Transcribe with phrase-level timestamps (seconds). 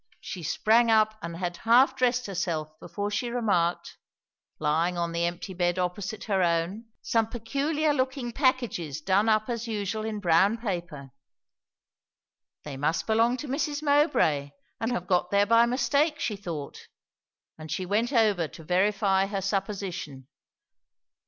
[0.19, 3.97] She sprang up, and had half dressed herself before she remarked,
[4.57, 9.67] lying on the empty bed opposite her own, some peculiar looking packages done up as
[9.67, 11.11] usual in brown paper.
[12.63, 13.83] They must belong to Mrs.
[13.83, 16.87] Mowbray and have got there by mistake, she thought;
[17.59, 20.27] and she went over to verify her supposition.